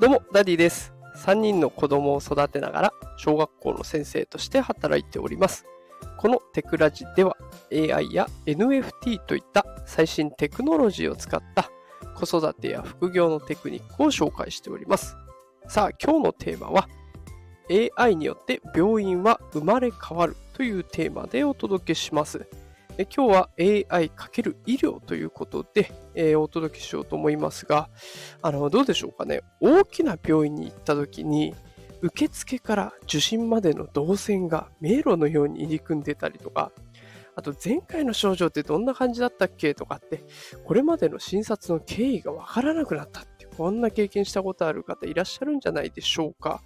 [0.00, 0.94] どうも、ダディです。
[1.16, 5.66] 3人の子供を育てながら、小学校の先生として働いております。
[6.18, 7.36] このテクラジでは、
[7.72, 11.68] AI や NFT といった最新テクノロジーを使った
[12.14, 15.16] 子育てや副業のテクニックを紹介しております。
[15.66, 16.88] さあ、今日のテーマは、
[17.98, 22.46] AI によって病院は生まれ変わるというテーマでお届けします。
[23.00, 27.90] え今日は AI× 医療ということで、えーお届けしようと思いますが、
[28.42, 29.42] あの、どうでしょうかね。
[29.60, 31.54] 大きな病院に行った時に、
[32.02, 36.72] 受付から受診までの動線が迷路のように入り組んでたりとか、
[37.36, 40.24] あと前回の症状ってどんな感じだったっけとかって、
[40.64, 46.64] これまでの診察の経緯がわからなくなったって、こんな経験したことある方いらっしゃるんじゃないでしょうか。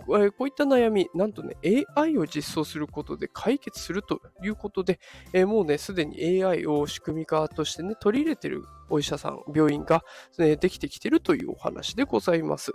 [0.00, 0.14] こ
[0.44, 1.56] ういった悩み、なんとね、
[1.96, 4.98] AI を実装することで解決するということで、
[5.32, 10.02] えーもうね、すでに AI を仕組み化としてね、取り入れてるお医者さん、病院が、
[10.38, 12.72] ね、できてきてるというお話でございます。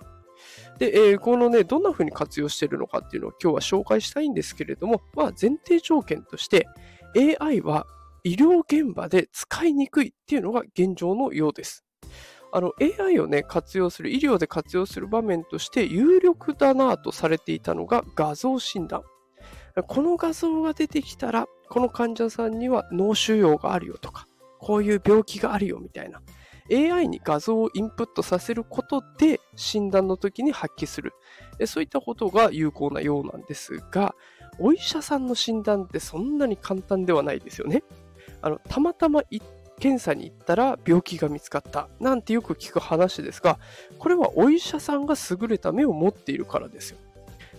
[0.77, 6.67] で、えーこのね、どんな風に活用してるのかっていうのを今日は紹介したいんですけれども、まあ、前提条件として
[7.39, 7.87] AI は
[8.23, 11.86] 医療現場で使いにくいっていうのが現状のようです。
[12.51, 19.03] あの AI をね、活用する、医療で活用する場面として有力だなとされていたのが画像診断。
[19.87, 24.25] この画像が出てきたら、この患者さんには脳腫瘍があるよとか、
[24.59, 26.21] こういう病気があるよみたいな。
[26.69, 31.13] AI に画像をインプットさせることで診断の時に発揮する。
[31.65, 34.15] そういったことが有効なようなんですが、
[34.59, 37.83] お医者さんの診断ってそんなに簡単ではないですよね。
[38.41, 39.23] あのたまたま
[39.79, 43.59] 検査に行ったら病気が見つかったなんてよく聞く話ですが、
[43.99, 46.97] これはお医者さんが優れた目を持っているからですよ。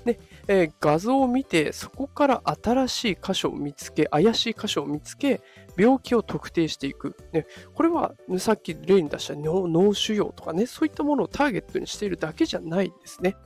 [0.05, 5.41] で、えー画像を見て、そこから新しい箇所を見つけ、怪しい箇所を見つけ、
[5.77, 7.17] 病気を特定していく。
[7.33, 13.37] ね、これは、さっき例に出した脳腫瘍とかね、そういったものをターゲットにしているだけじゃないんですね。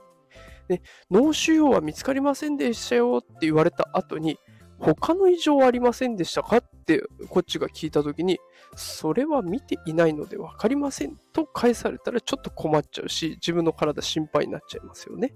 [0.69, 4.39] で脳腫瘍は見つかりませんでしたよって言われた後に、
[4.82, 6.56] 他の異常はありませんでしたか？
[6.56, 8.41] ってこっちが聞いたときに、
[8.75, 15.32] それは見ていないので分かりませんと返されたらちょっと困っちゃうし、自分の体心配になっちゃいますよね。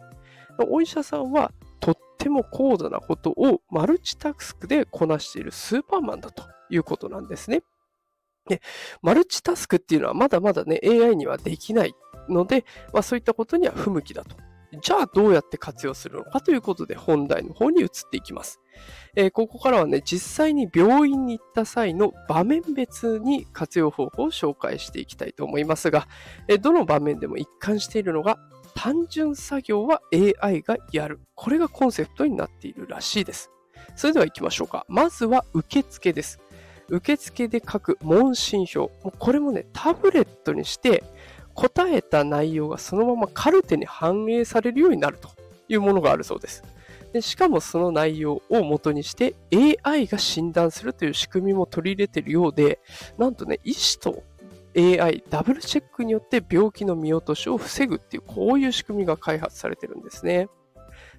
[0.68, 7.62] お医者さんはとっても高度なことをマルチタスクでこなしているスーパーマンだということなんですね。
[8.48, 8.60] で、
[9.02, 11.94] マルチタスクっていうのはまだまだね、AI にはできない
[12.28, 14.36] ので、まあ、そういったことには不向きだと。
[14.82, 18.60] じゃあどうやって活用するのかということで本題の方に移っていきます。
[19.14, 26.08] えーここからはね、実際に病院に行った際の場面別に活用方法を紹介していきたいと思いますが、
[26.48, 28.38] えーどの場面でも一貫しているのが、
[28.74, 31.20] 単純作業は AI がやる。
[31.34, 33.50] これがコンセプトになっているらしいです。
[33.94, 34.84] それでは行きましょうか。
[34.88, 36.38] まずは受付です。
[36.88, 38.90] 受付で書く問診票。
[39.02, 41.02] もうこれもね、タブレットにして、
[41.56, 45.30] 答えた内容がそのままカルテに反映されるようになると
[45.68, 46.62] いうものがあるそうです。
[47.12, 49.34] でしかもその内容を元にして
[49.82, 52.78] AI が診断するという仕組みも取り入れているようで、
[53.16, 54.22] なんとね、医師と
[54.76, 60.48] AI ダブルチェックによって病気の見落としを防ぐっていうこういう仕組みが開発されてるんですね。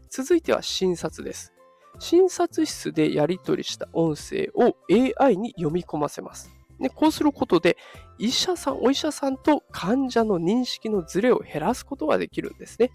[0.09, 1.51] 続いては診察です。
[1.99, 4.75] 診察室でやり取りした音声を
[5.19, 6.51] AI に読み込ませます。
[6.79, 7.75] でこうすることで
[8.19, 12.91] 医者さん、お医者さんと患者の認識のズレを減らすことができるんですね。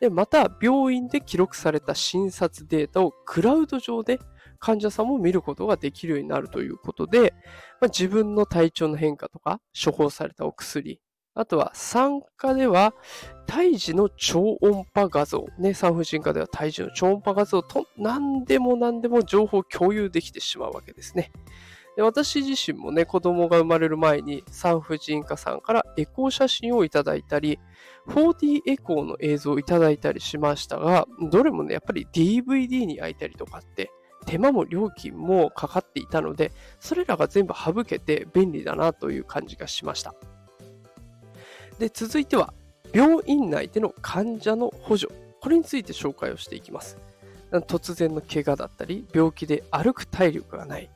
[0.00, 4.20] でまた、病院で記録された診察データをクラウド上で
[4.60, 7.34] 患者さんも見ることができるようになるということで、
[7.80, 11.00] まあ、自分の体調の変化とか、処方されたお薬、
[11.38, 12.94] あとは産科では
[13.46, 21.30] 胎児の超音波画像、ね、産婦人科では胎児の超音波画像と何でも何でも情報を共有できてしまうわけですね。
[21.98, 27.58] で私自身もね、子供が生まれる前に産婦人科さんからエコー写真をいただいたり、
[28.06, 33.90] 4D エコーの映像をいただいたりしましたが、どれもね、やっぱり DVD に焼いたりとかって、
[34.26, 40.14] 手間も料金もかかっていたので、それらが全部省けて便利だなという感じがしました。
[41.80, 42.54] で、続いては、
[42.94, 45.12] 病院内での患者の補助。
[45.40, 46.96] これについて紹介をしていきます。
[47.50, 50.88] 突然の怪我だったり、病気で歩く体力がない。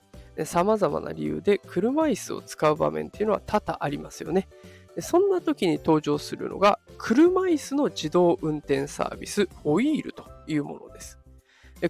[0.44, 4.48] さまざまな理由で車椅子を使う場面っていうのは多々ありますよね。
[5.00, 11.18] そんな時に登場するのが車椅子の自動運転サービスホイールというものです。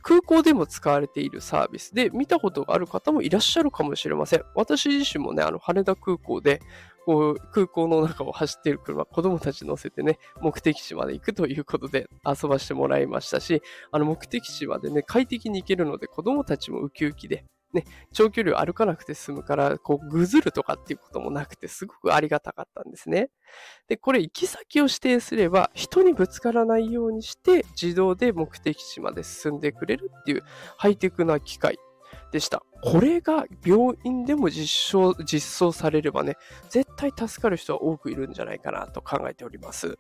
[0.01, 4.45] 空港でも使われているサービスで見たことがある方もいらっしゃるかもしれません。
[4.55, 6.63] 私自身もね、あの羽田空港で
[7.05, 13.61] こう空港の中を走っている車、子供たち乗せてね、目的地まで行くということで遊ばしてもらいましたし、
[13.91, 23.31] あの目的地までね、快適に行けるので子供たちもウキウキで、ね、長距離を歩かなくて済むから、こう、ぐずるとかっていうこともなくて、すごくありがたかったんですね。
[23.89, 30.43] で、これ、行き先を指定すれば、人にぶつからないようにして、自動で目的地まで進んでくれるっていう
[30.77, 31.79] ハイテクな機械
[32.31, 32.63] でした。
[32.83, 36.37] これが病院でも実証、実装されればね、
[36.69, 39.99] 絶対助かる人は多くいるんじゃないかなと考えております。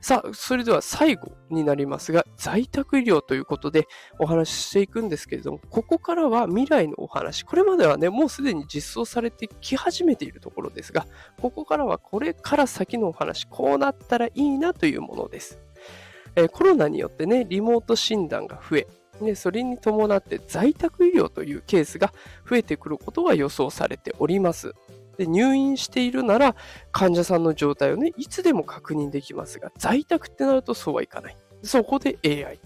[0.00, 3.86] さあ、それでは最後になりますが、在宅医療ということで
[4.18, 7.44] お話ししていくんですけれども、ここからは未来のお話。
[7.44, 11.06] これまではね、もうすでに実装されてき始めているところですが、
[11.40, 15.58] ここからはこれから先のお話、こうなったらいいなというものです。
[16.36, 18.86] えー、コロナによってね、リモート診断が増え、
[19.20, 22.12] でそれに伴って在宅医療というケースが
[22.48, 24.72] 増えてくることが予想されております。
[25.20, 26.56] で入院しているなら
[26.92, 31.36] 患者さんの状態をね、いつでも確認できますが、在宅ってなるとそうはいかない。
[31.62, 32.58] そこで AI。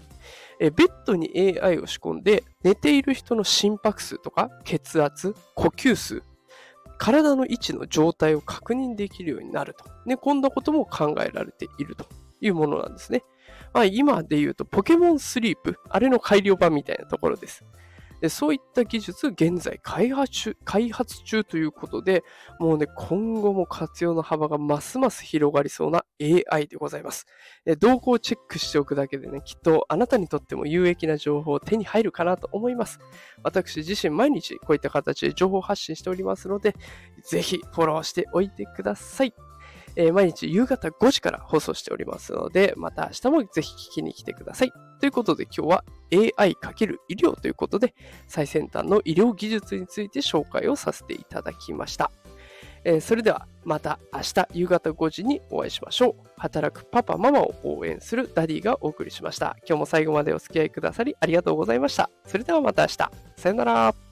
[0.61, 6.23] えベッドに AI を仕込んで、寝ている人の心拍数とか血圧、呼吸数、
[6.97, 9.83] 体の位置の状態を確認できるようになると。
[10.05, 12.07] ね、こんなことも考えられていると
[12.39, 13.25] いうものなんですね。
[13.73, 17.65] まあ、今で言うとポケモンスリープ、あれの改良版みたいなところです。
[18.25, 22.23] でそういった技術、現在開発中開発中ということで、
[22.59, 27.27] もうね、今後も活用の幅がますます広がりそうな AI でございます。
[27.79, 32.99] 動向をチェックしておくだけでね、きっとあなたにとっても有益な情報を手に入るかなと思います。
[33.43, 36.75] 私自身毎日こういった形で情報発信しておりますので、
[37.23, 39.35] ぜひフォローしておいてください。
[39.95, 44.71] えー、毎日夕方5時から放送しておりますので、また明日もぜひ聞きに来てください。
[44.99, 47.95] ということで今日は AI× 医療ということで、
[48.27, 52.11] 最先端の医療技術について紹介をさせていただきました。
[52.85, 56.29] えー、それではまた明日夕方5時にお会いしましょう。
[56.37, 59.57] 働くパパママを応援するダディがお送りしました。
[59.67, 62.09] 今日も最後までお付き合いくださりありがとうございました。
[62.25, 63.11] それではまた明日。
[63.37, 64.04] さよなら。